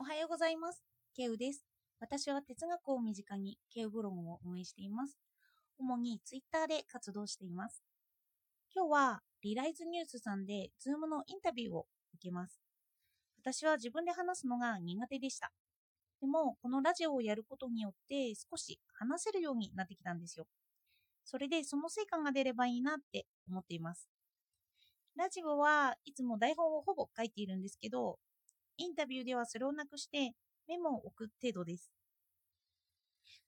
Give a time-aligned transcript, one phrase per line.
[0.00, 0.82] おはようございます。
[1.14, 1.62] ケウです。
[2.00, 5.18] 私は哲学を身近にケウブログを運営しています。
[5.78, 7.82] 主にツイッターで活動しています。
[8.74, 11.84] 今日はリライズニュースさんでズームのインタビューを
[12.14, 12.62] 受けます。
[13.42, 15.52] 私は自分で話すのが苦手でした。
[16.22, 20.46] でも、このラジオをやることによって少し話せるようになってきたんですよ。
[21.26, 24.08] それでその成果が出ればいいなって思っています。
[25.14, 28.18] ラジオはいつも台本をほぼ書いているんですけど、
[28.80, 30.32] インタビューではそれをなくして
[30.66, 31.92] メモを置く程度です。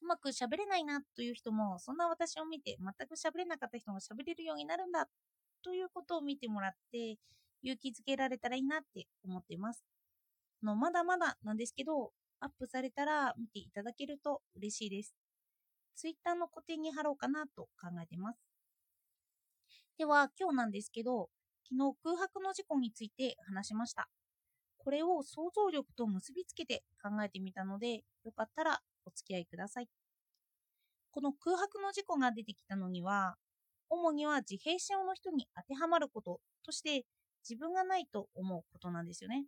[0.02, 5.08] うまく喋れないなという人も、そんな私を見て全く喋れなかった人が喋れるようになるんだ
[5.64, 7.16] ということを見てもらって、
[7.62, 9.82] 勇気づけられたらいいなって思っています。
[10.62, 15.14] あのまだまだなんですけど、アップされたら見ていただけると嬉しいです。
[15.96, 18.38] ツイッターの固定に貼ろうかなと考えてます。
[19.96, 21.30] では、今日なんですけど、
[21.64, 24.08] 昨日空白の事故について話しました。
[24.84, 29.88] これを想像力と結びつけて考えてみたので、よかったらお付き合いください。
[31.12, 33.36] この空白の事故が出てきたのには、
[33.88, 37.04] 主には自閉症の人に当てはまることとして
[37.48, 39.44] 自分がないと思うことなんですよね。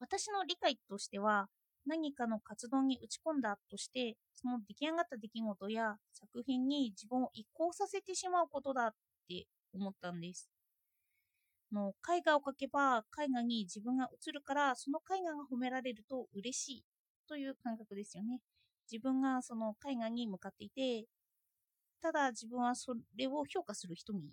[0.00, 1.48] 私の理解としては、
[1.86, 8.90] 何かの活動に打ち込んだとして、その出来上がった出来事や作品に自分を移行させてしまうことだっ
[9.28, 10.57] て思ったんです。
[11.72, 16.84] の絵画を描けば絵画に自分が映るからその絵画が褒められると嬉しい
[17.28, 18.40] という感覚ですよね。
[18.90, 21.06] 自分がその絵画に向かっていて
[22.00, 24.32] ただ自分はそれを評価する人に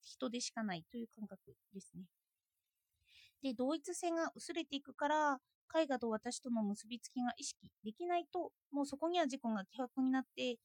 [0.00, 1.40] 人でしかないという感覚
[1.72, 2.04] ですね。
[3.42, 5.38] で同一性が薄れていくから
[5.74, 10.58] 絵画と私との結びつきが意識できないともうそこには自己が希薄になって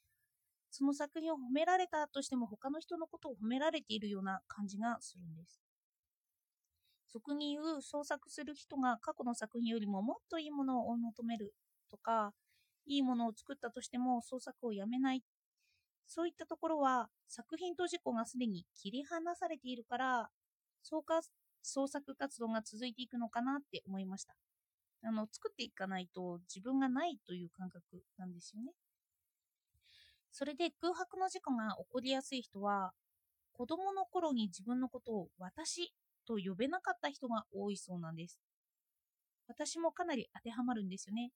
[0.69, 5.66] その作品を褒められたとしても他の人のことを褒められているような感じがするんです。
[7.11, 11.53] 俗に言う創作する人が過去の作品よりももっといいものを追い求める
[11.89, 12.33] とか
[12.85, 15.23] いいものを作ったとしても創作をやめない。
[16.05, 20.29] そういったところは作品と自己がすでに切り離されているから
[20.81, 21.21] 創か
[21.61, 24.35] 創作活動が続いていくのかなって思いました。
[25.03, 27.83] あの作っていかないと自分がないという感覚
[28.17, 28.71] なんですよね。
[30.31, 32.93] それで空白の事故が起こりやすい人は
[33.53, 35.93] 子供の頃に自分のことを私
[36.27, 38.39] と呼べなかった人が多いそうなんです。
[39.47, 41.31] 私もかなり当てはまるんですよね。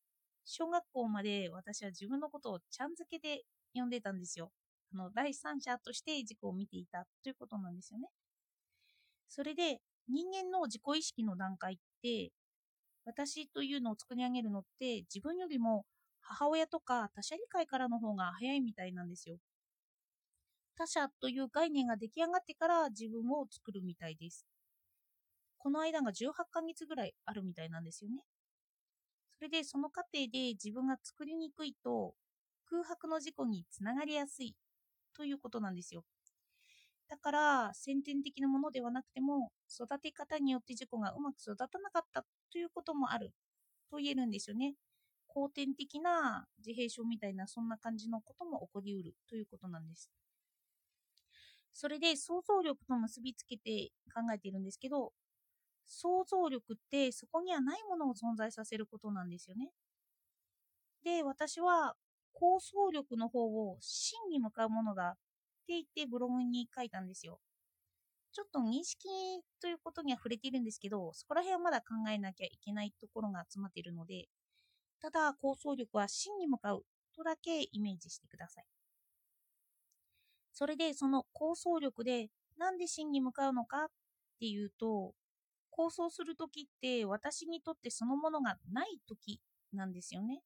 [0.45, 3.43] 小学校まで私は自分のことをちゃん付けで
[3.73, 4.51] 呼んでたんですよ。
[4.93, 8.09] あの第三者として自己を見ていたということなんですよね。
[9.27, 12.31] それで人間の自己意識の段階って
[13.05, 15.85] 私というのを作り上げるのって自分よりも
[16.21, 19.37] 母親とか他者理解からの方が早いみたいなんですよ。
[20.75, 24.45] 他者という概念が出来上がってから自分を作るみたいです。
[25.61, 28.23] この間が18ヶ月ぐらいあるみたいなんですよね。
[29.37, 32.15] それでその過程で自分が作りにくいと
[32.65, 34.55] 空白の事故につながりやすい
[35.15, 36.03] ということなんですよ。
[37.07, 43.33] だから先天的なものではなくても育て方によって事故がうまく育たなかったということもある
[43.91, 44.73] と言えるんですよね。
[45.27, 50.09] 後天的な自閉症みたいなそんな感じのことも起こりうるということなんです。
[51.71, 55.13] それで想像力と結びつけて考えているんですけど
[55.91, 59.71] 想像力ってそこにはないものを存在させることなんですよね。
[61.03, 61.95] で、私は
[62.33, 65.13] 構想力の方を真に向かうものだっ
[65.67, 67.39] て言ってブログに書いたんですよ。
[68.33, 69.09] ちょっと認識
[69.61, 74.27] ということには触れているんですけど、そこら辺はまだ考えなきゃいけないところが集まっているので、
[75.01, 76.85] ただ構想力は真に向かう
[77.15, 78.65] とだけイメージしてください。
[80.53, 83.87] それでその構想力でなんで真に向かうのかっ
[84.39, 85.13] ていうと、
[85.71, 89.41] 構想するときって私にとってそのものがないとき
[89.73, 90.41] なんですよね。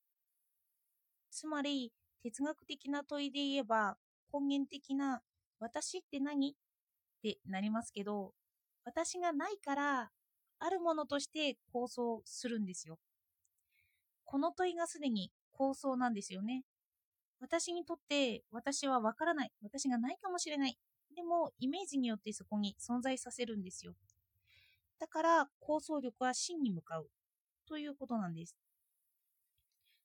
[1.31, 1.91] つまり
[2.23, 3.97] 哲学的な問いで言えば
[4.33, 5.21] 根源的な
[5.59, 6.53] 私って何っ
[7.21, 8.33] てなりますけど
[8.85, 10.11] 私がないから
[10.59, 12.97] あるものとして構想するんですよ。
[14.23, 16.63] この問いがすでに構想なんですよね。
[17.39, 19.51] 私にとって私はわからない。
[19.61, 20.77] 私がないかもしれない。
[21.15, 23.93] でもイメージによってそこに存在させるんですよ。
[24.99, 27.09] だから構想力は真に向かう
[27.67, 28.55] ということなんです。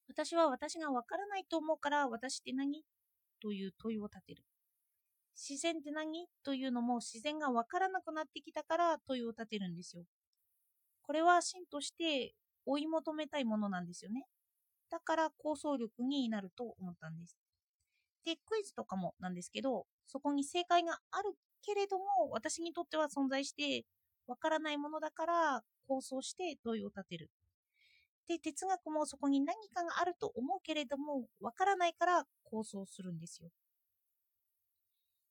[0.09, 2.83] 私は私がわからないと思うから私って何？
[3.41, 4.43] という問いを立てる。
[5.37, 6.27] 自然って何？
[6.43, 10.03] というのも自然がわからなくなってきたから問いを立てるんですよ。
[11.03, 12.35] これは真として
[12.67, 14.27] 追い求めたいものなんですよね。
[14.91, 17.37] だから構想力になると思ったんです。
[18.25, 23.85] で、クイズとかもなんですけど、そこに正解があるけれども、私にとっては存在して、
[24.27, 27.31] わからないものだから構想して問いを立てる。
[28.29, 33.51] で、哲学もそこに何かがあると思うけれども、わからないから構想するんですよ。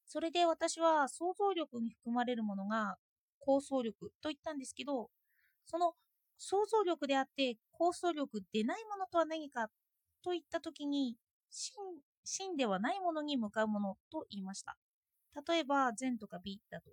[0.06, 2.98] それで私は想像力に含まれるものが
[3.40, 5.10] 構想力と言ったんですけど、
[5.66, 5.94] その
[6.38, 9.70] 想像力であって構想力でないものとは何か
[10.24, 11.16] といったときに、
[11.52, 14.78] 真ではないものに向かうものと言いました。
[15.48, 16.92] 例えば、善とか美だと。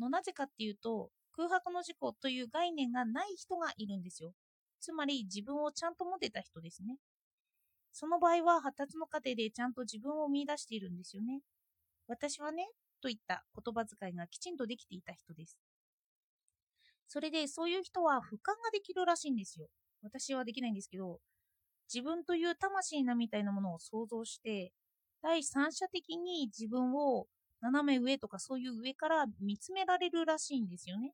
[0.00, 4.32] のなぜかっていうと、空白の事故という概念がない人がいるんですよ。
[4.80, 6.96] つまり自分をちゃんと持てた人ですね。
[7.92, 11.40] その場合は発達の過程でちゃんと自分を見出しているんですよね。
[12.08, 12.68] 私はね、
[13.00, 15.56] といった言葉遣いがきちんとできていた人です。
[17.08, 19.68] それでそういう人は俯瞰ができるらしいんですよ。
[20.02, 21.18] 私はできないんですけど、
[21.92, 24.72] 自分という魂なみたいなものを想像して、
[25.22, 27.26] 第三者的に自分を
[27.60, 31.12] 斜め上とかそういう上から見つめられるらしいんですよね。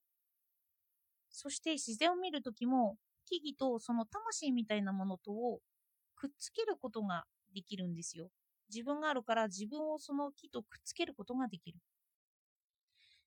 [1.30, 2.96] そして自然を見るときも
[3.26, 5.60] 木々とその魂みたいなものとを
[6.14, 8.30] くっつけることができるんですよ。
[8.68, 11.78] 自分があるから自分をその木とくっつけることができる。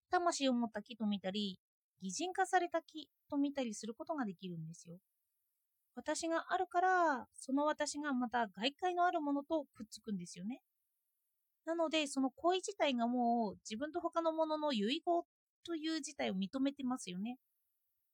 [0.09, 1.59] 魂を持った木と見たり、
[2.01, 4.97] 擬人化された木と見たりすることができるんですよ。
[5.95, 10.61] 私があるから、その私がまた外界のあるものとくっつくんですよね。
[11.69, 15.23] なので、その行為自体がもう自分と他のものの遺合
[15.63, 17.37] という事態を認めてますよね。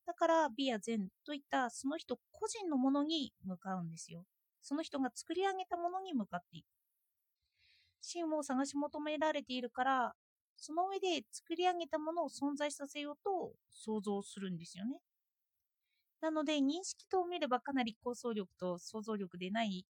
[0.05, 4.25] だから美や善といったその人個人のものに向かうんですよ。
[4.61, 6.65] その人が作り上げたものに向かっていく。
[8.01, 10.13] 真を探し求められているから、
[10.57, 14.99] その上で作り上げたものを存在させようと想像するんですよね。
[16.19, 19.85] なので、認識と見ればかなり構想力と想像力でない、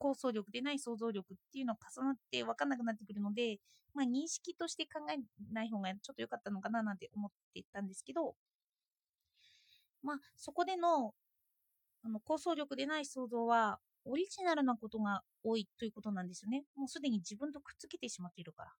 [0.00, 3.58] 構想力でない想像力っていうのが重なって分かんなくなってくるので、
[3.94, 5.18] まあ、認識として考え
[5.52, 8.34] ない方がちょっと良かったのかななんて思ってたんですけど、
[10.02, 11.12] まあ、そこでの
[12.02, 16.64] あの構想力でない想像は、オリジナルなことが多いということなんですよね。
[16.74, 18.72] もうすでに自分とくっつけてしまっているから。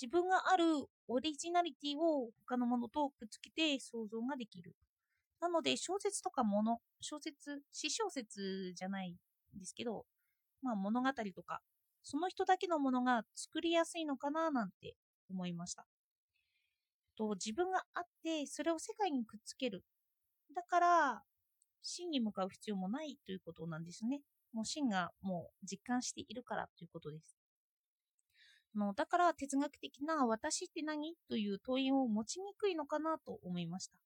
[0.00, 0.64] 自分がある
[1.06, 4.74] オリジナリティを他のものとくっつけて想像ができる。
[5.40, 10.04] なので、小説とかもの、小説、詩小説じゃないんですけど、
[10.64, 11.60] まあ物語とか、
[12.02, 14.96] その人だけのものが作りやすいのかななんて
[15.30, 15.86] 思いました。
[17.16, 19.84] と自分があって、それを世界にくっつける
[20.54, 21.22] だから、
[21.82, 24.20] 真に向かう必要もないということなんですね。
[24.52, 27.36] もう真がもう実感しているからということです。
[28.74, 33.98] のだから哲学的な私って何という問いを持ちにくいのかなと思いました。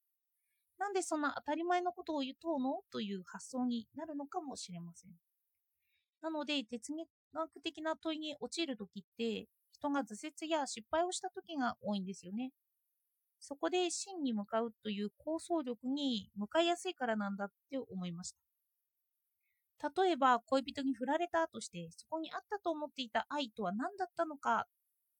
[0.78, 2.80] なんでそんな当たり前のことを言うとうの？
[2.90, 5.10] という発想になるのかもしれません。
[6.22, 6.92] なので哲
[7.32, 12.52] 学的な問いに陥るときって人が挫折や失敗をしたときが多いんですよね。
[13.40, 19.90] そこで真に向かうという構想力に向かいやすいからなんだって思いました。
[19.94, 24.66] 例えば恋人に振られたとしてそこにあったと思っていた愛とは何だったのか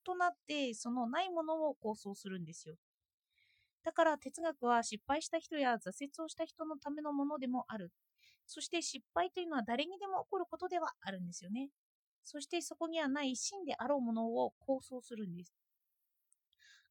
[0.05, 2.75] となってそのないものを構想するんですよ。
[3.85, 7.91] だから哲学は失敗した人や挫折をした人のためのものでもある。
[8.49, 11.69] そして失敗というのは誰にでも起こることではあるんですよね。
[12.25, 15.55] そしてそこにはない真であろうものを構想するんです。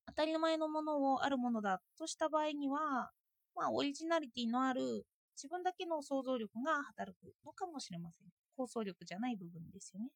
[0.06, 3.12] 当たり前のものをあるものだとした場合には、
[3.56, 5.06] まあ、オリジナリティのある
[5.36, 8.28] 自分だけの想像力が働くのかもしれません。
[8.56, 10.09] 構想力じゃない部分ですよね。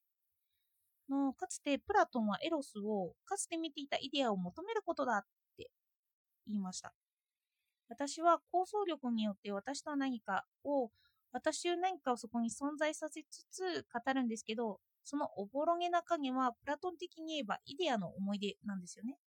[1.10, 5.22] のかつてプラトンはエロスをかつて見ていたイデアを求めることだっ
[5.58, 5.70] て
[6.48, 6.94] 言いました。
[7.90, 10.90] 私は構想力によって私とは何かを
[11.32, 19.18] 私という何かをそこに存在させつつ語るんですけどそのおぼろげな影はプラトン的に言えばイデアの思い出なんですよね。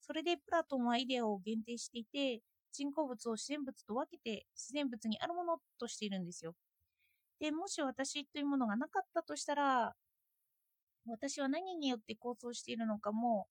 [0.00, 2.40] それでプラトンはイデアを限定していて、
[2.72, 6.54] 人工物を自然物と分けて自然物にあるものとしているんですよ。
[7.40, 9.94] で、もし私というものがなかったとしたら、
[11.06, 13.46] 私は何によって構想しているのかも、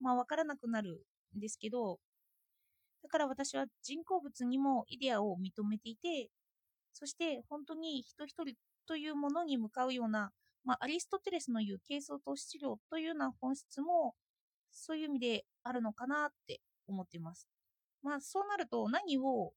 [0.00, 1.02] まあわからなくなる
[1.36, 1.98] んですけど、
[3.02, 6.30] だから私は人工物にもイデアを認めていて、
[6.98, 8.54] そして本当に人一人
[8.86, 10.32] というものに向かうような、
[10.64, 14.14] まあ、アリストテレスの言う形相と質量というような本質も
[14.70, 17.46] そういう意味であるのかなって思っています。
[18.02, 19.52] まあそうなると何を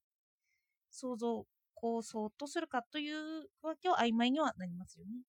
[0.90, 5.22] 想像、構想とするかというわけは曖昧にはなりますよね。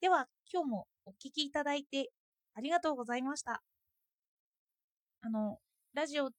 [0.00, 2.10] では今日もお聴きいただいて
[2.54, 3.62] ありがとうございました。
[5.20, 5.58] あの、
[5.94, 6.30] ラジオ、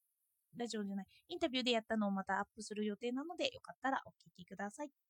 [0.56, 5.07] ラジオじゃない、インタビューでやったのをまたアップする予定なのでよかったらお聴きください。